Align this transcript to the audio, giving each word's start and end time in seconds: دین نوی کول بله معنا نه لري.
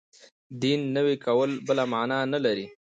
دین 0.61 0.79
نوی 0.95 1.15
کول 1.25 1.51
بله 1.67 1.83
معنا 1.91 2.19
نه 2.33 2.39
لري. 2.45 2.65